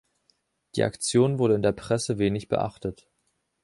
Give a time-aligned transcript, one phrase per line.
[0.75, 3.07] Die Aktion wurde in der Presse wenig beachtet.